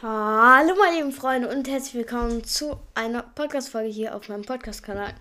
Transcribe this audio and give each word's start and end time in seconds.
Hallo 0.00 0.76
meine 0.78 0.98
lieben 0.98 1.10
Freunde 1.10 1.48
und 1.48 1.66
herzlich 1.66 1.94
willkommen 1.94 2.44
zu 2.44 2.78
einer 2.94 3.24
Podcast-Folge 3.34 3.88
hier 3.88 4.14
auf 4.14 4.28
meinem 4.28 4.44
Podcast-Kanal. 4.44 5.12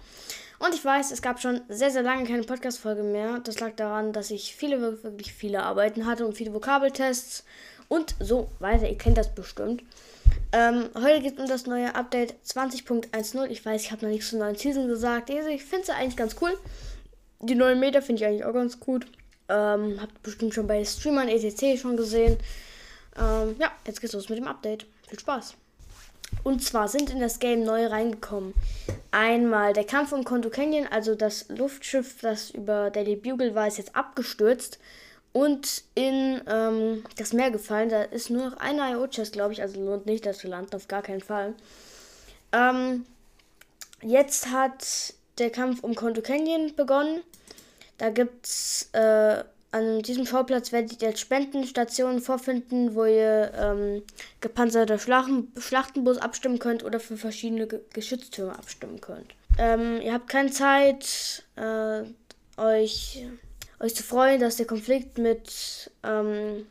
Und 0.60 0.76
ich 0.76 0.86
weiß, 0.86 1.10
es 1.10 1.24
gab 1.24 1.42
schon 1.42 1.62
sehr, 1.68 1.90
sehr 1.90 2.04
lange 2.04 2.26
keine 2.26 2.44
Podcast-Folge 2.44 3.02
mehr. 3.02 3.40
Das 3.40 3.60
lag 3.60 3.72
daran, 3.76 4.14
dass 4.14 4.30
ich 4.30 4.56
viele, 4.56 5.02
wirklich 5.04 5.34
viele 5.34 5.64
Arbeiten 5.64 6.06
hatte 6.06 6.28
und 6.28 6.38
viele 6.38 6.54
Vokabeltests 6.54 7.44
und 7.88 8.14
so 8.20 8.52
weiter. 8.60 8.88
Ihr 8.88 9.00
kennt 9.00 9.18
das 9.18 9.34
bestimmt. 9.34 9.82
Ähm, 10.52 10.90
heute 10.94 11.22
geht 11.22 11.34
es 11.34 11.40
um 11.40 11.48
das 11.48 11.66
neue 11.66 11.96
Update 11.96 12.36
20.10. 12.46 13.48
Ich 13.48 13.66
weiß, 13.66 13.82
ich 13.82 13.92
habe 13.92 14.06
noch 14.06 14.12
nichts 14.12 14.30
zur 14.30 14.38
neuen 14.38 14.58
Season 14.58 14.88
gesagt. 14.88 15.32
Also 15.32 15.50
ich 15.50 15.64
finde 15.64 15.86
es 15.86 15.90
eigentlich 15.90 16.18
ganz 16.18 16.36
cool. 16.40 16.56
Die 17.40 17.56
neuen 17.56 17.80
Meter 17.80 18.04
finde 18.04 18.22
ich 18.22 18.28
eigentlich 18.28 18.46
auch 18.46 18.54
ganz 18.54 18.80
gut. 18.80 19.08
Ähm, 19.50 19.98
habt 20.00 20.22
bestimmt 20.22 20.54
schon 20.54 20.68
bei 20.68 20.86
Streamern 20.86 21.30
etc. 21.30 21.82
schon 21.82 21.98
gesehen. 21.98 22.38
Ähm, 23.20 23.56
ja, 23.60 23.72
jetzt 23.86 24.02
geht's 24.02 24.14
los 24.14 24.30
mit 24.30 24.38
dem 24.38 24.48
Update. 24.48 24.86
Viel 25.08 25.20
Spaß. 25.20 25.56
Und 26.44 26.64
zwar 26.64 26.88
sind 26.88 27.10
in 27.10 27.20
das 27.20 27.40
Game 27.40 27.64
neu 27.64 27.88
reingekommen. 27.88 28.54
Einmal 29.12 29.74
der 29.74 29.86
Kampf 29.86 30.12
um 30.12 30.24
Konto 30.24 30.50
Canyon, 30.50 30.88
also 30.88 31.16
das 31.16 31.48
Luftschiff, 31.50 32.22
das 32.22 32.52
über 32.52 32.90
Daily 32.90 33.16
Bugle 33.16 33.56
war, 33.56 33.68
ist 33.68 33.78
jetzt 33.78 33.96
abgestürzt 33.96 34.80
und 35.34 35.84
in 35.96 36.42
ähm, 36.48 37.04
das 37.18 37.34
Meer 37.34 37.52
gefallen. 37.52 37.90
Da 37.90 38.04
ist 38.04 38.30
nur 38.30 38.50
noch 38.50 38.58
eine 38.58 38.92
IO-Chest, 38.92 39.34
glaube 39.34 39.54
ich, 39.54 39.62
also 39.62 39.80
lohnt 39.80 40.06
nicht, 40.06 40.26
das 40.26 40.40
zu 40.40 40.48
landen, 40.48 40.76
auf 40.76 40.88
gar 40.88 41.02
keinen 41.02 41.22
Fall. 41.22 41.54
Ähm, 42.52 43.06
jetzt 44.02 44.52
hat 44.52 45.14
der 45.38 45.50
Kampf 45.50 45.84
um 45.84 45.96
Konto 45.96 46.22
Canyon 46.22 46.76
begonnen. 46.76 47.22
Da 47.98 48.10
gibt's 48.10 48.90
äh, 48.94 49.44
an 49.72 50.02
diesem 50.02 50.26
Schauplatz 50.26 50.72
werdet 50.72 51.02
ihr 51.02 51.16
Spendenstationen 51.16 52.22
vorfinden, 52.22 52.96
wo 52.96 53.06
ihr 53.06 53.52
ähm, 53.56 54.04
gepanzerte 54.40 54.98
Schlachten, 54.98 55.52
Schlachtenbus 55.58 56.18
abstimmen 56.18 56.60
könnt 56.60 56.84
oder 56.84 57.00
für 57.00 57.18
verschiedene 57.18 57.68
Ge 57.68 57.82
Geschütztürme 57.94 58.58
abstimmen 58.58 59.02
könnt. 59.02 59.36
Ähm, 59.58 60.00
ihr 60.02 60.14
habt 60.14 60.30
keine 60.30 60.52
Zeit, 60.52 61.44
äh, 61.56 62.04
euch, 62.58 63.26
euch 63.80 63.96
zu 63.96 64.04
freuen, 64.04 64.40
dass 64.40 64.56
der 64.56 64.68
Konflikt 64.68 65.18
mit 65.18 65.92
ähm, 66.04 66.66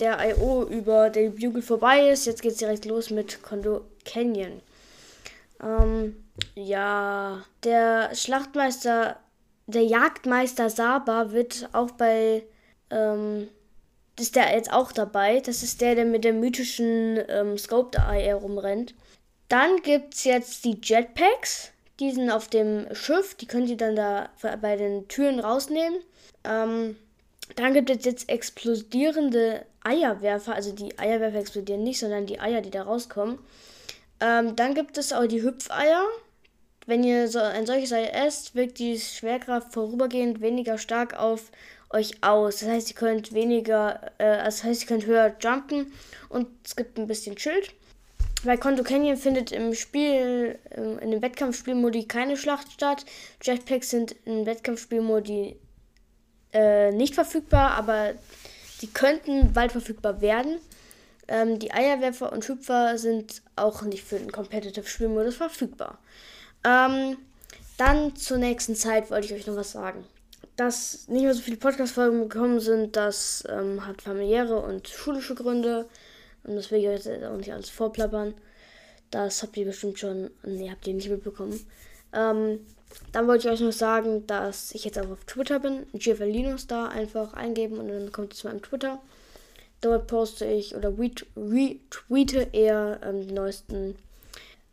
der 0.00 0.18
I.O. 0.20 0.64
über 0.64 1.10
den 1.10 1.34
Bugle 1.34 1.62
vorbei 1.62 2.10
ist. 2.10 2.26
Jetzt 2.26 2.42
geht 2.42 2.52
es 2.52 2.58
direkt 2.58 2.84
los 2.84 3.10
mit 3.10 3.42
Kondo 3.42 3.84
Canyon. 4.04 4.60
Ähm, 5.62 6.24
ja, 6.54 7.42
der 7.64 8.14
Schlachtmeister 8.14 9.18
der 9.68 9.84
Jagdmeister 9.84 10.70
Saba 10.70 11.30
wird 11.30 11.68
auch 11.72 11.90
bei, 11.92 12.42
ähm, 12.90 13.48
ist 14.18 14.34
der 14.34 14.54
jetzt 14.54 14.72
auch 14.72 14.92
dabei. 14.92 15.40
Das 15.40 15.62
ist 15.62 15.82
der, 15.82 15.94
der 15.94 16.06
mit 16.06 16.24
dem 16.24 16.40
mythischen 16.40 17.20
ähm, 17.28 17.58
Scoped 17.58 17.96
Eye 17.96 18.32
rumrennt. 18.32 18.94
Dann 19.48 19.76
gibt 19.82 20.14
es 20.14 20.24
jetzt 20.24 20.64
die 20.64 20.78
Jetpacks. 20.82 21.70
Die 22.00 22.10
sind 22.12 22.30
auf 22.30 22.48
dem 22.48 22.86
Schiff. 22.94 23.34
Die 23.34 23.46
könnt 23.46 23.68
ihr 23.68 23.76
dann 23.76 23.94
da 23.94 24.30
bei 24.60 24.76
den 24.76 25.06
Türen 25.08 25.38
rausnehmen. 25.38 26.00
Ähm, 26.44 26.96
dann 27.56 27.74
gibt 27.74 27.90
es 27.90 28.04
jetzt 28.04 28.28
explodierende 28.30 29.66
Eierwerfer. 29.84 30.54
Also 30.54 30.72
die 30.72 30.98
Eierwerfer 30.98 31.40
explodieren 31.40 31.82
nicht, 31.82 31.98
sondern 31.98 32.24
die 32.24 32.40
Eier, 32.40 32.62
die 32.62 32.70
da 32.70 32.82
rauskommen. 32.82 33.38
Ähm, 34.20 34.56
dann 34.56 34.74
gibt 34.74 34.96
es 34.96 35.12
auch 35.12 35.26
die 35.26 35.42
Hüpfeier. 35.42 36.04
Wenn 36.88 37.04
ihr 37.04 37.28
so 37.28 37.38
ein 37.38 37.66
solches 37.66 37.92
Ei 37.92 38.04
esst, 38.04 38.54
wirkt 38.54 38.78
die 38.78 38.98
Schwerkraft 38.98 39.74
vorübergehend 39.74 40.40
weniger 40.40 40.78
stark 40.78 41.12
auf 41.20 41.50
euch 41.90 42.24
aus. 42.24 42.60
Das 42.60 42.68
heißt, 42.70 42.88
ihr 42.88 42.96
könnt 42.96 43.34
weniger, 43.34 44.10
äh, 44.16 44.42
das 44.42 44.64
heißt, 44.64 44.80
ihr 44.80 44.88
könnt 44.88 45.04
höher 45.04 45.36
jumpen 45.38 45.92
und 46.30 46.48
es 46.64 46.76
gibt 46.76 46.98
ein 46.98 47.06
bisschen 47.06 47.36
Schild. 47.36 47.74
Bei 48.42 48.56
Konto 48.56 48.84
Canyon 48.84 49.18
findet 49.18 49.52
im 49.52 49.74
Spiel, 49.74 50.58
in 51.02 51.10
dem 51.10 51.20
Wettkampfspielmodi 51.20 52.06
keine 52.06 52.38
Schlacht 52.38 52.72
statt. 52.72 53.04
Jetpacks 53.42 53.90
sind 53.90 54.12
in 54.24 54.46
Wettkampfspielmodi 54.46 55.56
äh, 56.54 56.90
nicht 56.92 57.14
verfügbar, 57.14 57.72
aber 57.72 58.14
die 58.80 58.86
könnten 58.86 59.52
bald 59.52 59.72
verfügbar 59.72 60.22
werden. 60.22 60.58
Ähm, 61.26 61.58
die 61.58 61.70
Eierwerfer 61.70 62.32
und 62.32 62.48
Hüpfer 62.48 62.96
sind 62.96 63.42
auch 63.56 63.82
nicht 63.82 64.04
für 64.04 64.18
den 64.18 64.32
Competitive 64.32 64.86
Spielmodus 64.86 65.36
verfügbar. 65.36 65.98
Ähm, 66.68 67.16
dann 67.78 68.14
zur 68.16 68.38
nächsten 68.38 68.74
Zeit 68.74 69.10
wollte 69.10 69.26
ich 69.26 69.32
euch 69.32 69.46
noch 69.46 69.56
was 69.56 69.72
sagen. 69.72 70.04
Dass 70.56 71.06
nicht 71.08 71.22
mehr 71.22 71.34
so 71.34 71.40
viele 71.40 71.56
Podcast-Folgen 71.56 72.28
gekommen 72.28 72.60
sind, 72.60 72.96
das 72.96 73.44
ähm, 73.48 73.86
hat 73.86 74.02
familiäre 74.02 74.60
und 74.60 74.88
schulische 74.88 75.34
Gründe. 75.34 75.88
Und 76.44 76.56
das 76.56 76.70
will 76.70 76.80
ich 76.80 76.88
euch 76.88 77.04
jetzt 77.04 77.24
auch 77.24 77.36
nicht 77.36 77.52
alles 77.52 77.70
vorplappern. 77.70 78.34
Das 79.10 79.42
habt 79.42 79.56
ihr 79.56 79.64
bestimmt 79.64 79.98
schon. 79.98 80.30
Nee, 80.42 80.70
habt 80.70 80.86
ihr 80.86 80.94
nicht 80.94 81.08
mitbekommen. 81.08 81.58
Ähm, 82.12 82.60
dann 83.12 83.28
wollte 83.28 83.46
ich 83.46 83.54
euch 83.54 83.60
noch 83.60 83.72
sagen, 83.72 84.26
dass 84.26 84.72
ich 84.72 84.84
jetzt 84.84 84.98
auch 84.98 85.10
auf 85.10 85.24
Twitter 85.24 85.60
bin. 85.60 85.86
GFLinus 85.92 86.66
da 86.66 86.88
einfach 86.88 87.34
eingeben 87.34 87.78
und 87.78 87.88
dann 87.88 88.12
kommt 88.12 88.32
es 88.32 88.40
zu 88.40 88.48
meinem 88.48 88.62
Twitter. 88.62 89.00
Dort 89.80 90.08
poste 90.08 90.44
ich 90.44 90.74
oder 90.74 90.92
retweete 90.98 92.48
eher 92.52 93.00
ähm, 93.04 93.26
die 93.26 93.32
neuesten 93.32 93.94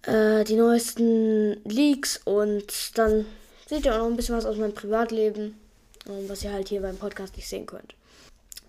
äh, 0.05 0.43
die 0.43 0.55
neuesten 0.55 1.61
Leaks 1.63 2.21
und 2.25 2.97
dann 2.97 3.25
seht 3.67 3.85
ihr 3.85 3.93
auch 3.93 3.99
noch 3.99 4.07
ein 4.07 4.15
bisschen 4.15 4.35
was 4.35 4.45
aus 4.45 4.57
meinem 4.57 4.73
Privatleben, 4.73 5.59
ähm, 6.07 6.29
was 6.29 6.43
ihr 6.43 6.53
halt 6.53 6.69
hier 6.69 6.81
beim 6.81 6.97
Podcast 6.97 7.35
nicht 7.35 7.47
sehen 7.47 7.65
könnt. 7.65 7.95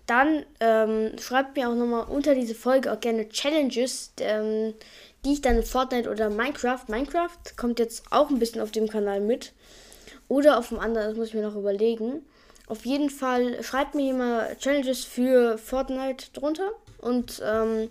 Dann 0.07 0.45
ähm, 0.61 1.11
schreibt 1.19 1.57
mir 1.57 1.69
auch 1.69 1.75
nochmal 1.75 2.05
unter 2.05 2.33
diese 2.33 2.55
Folge 2.55 2.91
auch 2.91 2.99
gerne 2.99 3.27
Challenges, 3.27 4.13
ähm, 4.19 4.73
die 5.25 5.33
ich 5.33 5.41
dann 5.41 5.57
in 5.57 5.63
Fortnite 5.63 6.09
oder 6.09 6.29
Minecraft. 6.29 6.87
Minecraft 6.87 7.57
kommt 7.57 7.79
jetzt 7.79 8.05
auch 8.09 8.29
ein 8.29 8.39
bisschen 8.39 8.61
auf 8.61 8.71
dem 8.71 8.87
Kanal 8.87 9.19
mit. 9.19 9.51
Oder 10.29 10.57
auf 10.57 10.69
dem 10.69 10.79
anderen, 10.79 11.09
das 11.09 11.17
muss 11.17 11.27
ich 11.29 11.33
mir 11.33 11.41
noch 11.41 11.55
überlegen. 11.55 12.25
Auf 12.67 12.85
jeden 12.85 13.09
Fall 13.09 13.61
schreibt 13.63 13.95
mir 13.95 14.11
immer 14.11 14.47
Challenges 14.59 15.03
für 15.03 15.57
Fortnite 15.57 16.27
drunter. 16.33 16.71
Und 16.99 17.41
ähm, 17.45 17.89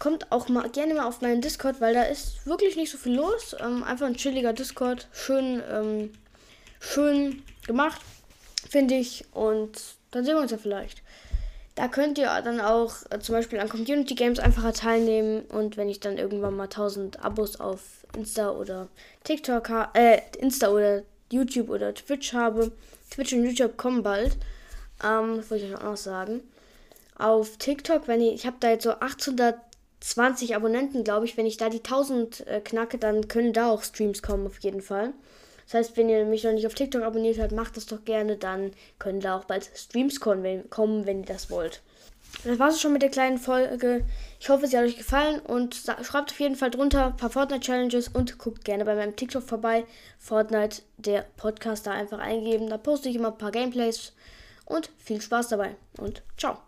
kommt 0.00 0.32
auch 0.32 0.48
mal 0.48 0.68
gerne 0.70 0.94
mal 0.94 1.06
auf 1.06 1.20
meinen 1.20 1.42
Discord, 1.42 1.80
weil 1.80 1.94
da 1.94 2.02
ist 2.02 2.44
wirklich 2.46 2.74
nicht 2.74 2.90
so 2.90 2.98
viel 2.98 3.14
los. 3.14 3.54
Ähm, 3.60 3.84
einfach 3.84 4.06
ein 4.06 4.16
chilliger 4.16 4.52
Discord. 4.52 5.06
Schön, 5.12 5.62
ähm, 5.70 6.10
schön 6.80 7.42
gemacht, 7.66 8.00
finde 8.68 8.94
ich. 8.94 9.26
Und 9.32 9.78
dann 10.10 10.24
sehen 10.24 10.34
wir 10.34 10.40
uns 10.40 10.50
ja 10.50 10.58
vielleicht. 10.58 11.02
Da 11.74 11.86
könnt 11.86 12.18
ihr 12.18 12.26
dann 12.42 12.60
auch 12.60 12.94
äh, 13.10 13.20
zum 13.20 13.34
Beispiel 13.34 13.60
an 13.60 13.68
Community 13.68 14.14
Games 14.14 14.40
einfacher 14.40 14.72
teilnehmen. 14.72 15.42
Und 15.42 15.76
wenn 15.76 15.90
ich 15.90 16.00
dann 16.00 16.16
irgendwann 16.16 16.56
mal 16.56 16.64
1000 16.64 17.22
Abos 17.22 17.60
auf 17.60 18.06
Insta 18.16 18.50
oder 18.50 18.88
TikTok, 19.24 19.68
äh, 19.94 20.22
Insta 20.38 20.70
oder 20.70 21.02
YouTube 21.30 21.68
oder 21.68 21.94
Twitch 21.94 22.32
habe, 22.32 22.72
Twitch 23.10 23.34
und 23.34 23.44
YouTube 23.44 23.76
kommen 23.76 24.02
bald. 24.02 24.38
Ähm, 25.04 25.36
das 25.36 25.50
wollte 25.50 25.66
ich 25.66 25.76
auch 25.76 25.82
noch 25.82 25.96
sagen. 25.98 26.40
Auf 27.18 27.58
TikTok, 27.58 28.08
wenn 28.08 28.22
ich, 28.22 28.32
ich 28.32 28.46
habe 28.46 28.56
da 28.60 28.70
jetzt 28.70 28.84
so 28.84 28.92
800 28.92 29.56
20 30.00 30.56
Abonnenten, 30.56 31.04
glaube 31.04 31.26
ich. 31.26 31.36
Wenn 31.36 31.46
ich 31.46 31.56
da 31.56 31.68
die 31.68 31.78
1000 31.78 32.46
äh, 32.46 32.60
knacke, 32.60 32.98
dann 32.98 33.28
können 33.28 33.52
da 33.52 33.70
auch 33.70 33.82
Streams 33.82 34.22
kommen, 34.22 34.46
auf 34.46 34.58
jeden 34.60 34.82
Fall. 34.82 35.12
Das 35.66 35.74
heißt, 35.74 35.96
wenn 35.96 36.08
ihr 36.08 36.24
mich 36.24 36.42
noch 36.42 36.52
nicht 36.52 36.66
auf 36.66 36.74
TikTok 36.74 37.02
abonniert 37.02 37.38
habt, 37.38 37.52
macht 37.52 37.76
das 37.76 37.86
doch 37.86 38.04
gerne. 38.04 38.36
Dann 38.36 38.72
können 38.98 39.20
da 39.20 39.36
auch 39.36 39.44
bald 39.44 39.70
Streams 39.74 40.18
kommen, 40.18 40.42
wenn, 40.42 41.20
ihr 41.20 41.26
das 41.26 41.50
wollt. 41.50 41.80
Das 42.44 42.58
war 42.58 42.68
es 42.68 42.80
schon 42.80 42.92
mit 42.92 43.02
der 43.02 43.10
kleinen 43.10 43.38
Folge. 43.38 44.04
Ich 44.40 44.48
hoffe, 44.48 44.66
sie 44.66 44.76
hat 44.76 44.84
euch 44.84 44.96
gefallen 44.96 45.40
und 45.40 45.74
schreibt 45.74 46.32
auf 46.32 46.40
jeden 46.40 46.56
Fall 46.56 46.70
drunter 46.70 47.06
ein 47.06 47.16
paar 47.16 47.30
Fortnite-Challenges 47.30 48.08
und 48.08 48.38
guckt 48.38 48.64
gerne 48.64 48.84
bei 48.84 48.94
meinem 48.94 49.16
TikTok 49.16 49.42
vorbei. 49.42 49.84
Fortnite, 50.18 50.82
der 50.96 51.26
Podcast, 51.36 51.86
da 51.86 51.92
einfach 51.92 52.18
eingeben. 52.18 52.68
Da 52.68 52.78
poste 52.78 53.08
ich 53.08 53.16
immer 53.16 53.28
ein 53.28 53.38
paar 53.38 53.52
Gameplays 53.52 54.12
und 54.64 54.90
viel 54.98 55.20
Spaß 55.20 55.48
dabei 55.48 55.76
und 55.98 56.22
ciao. 56.36 56.60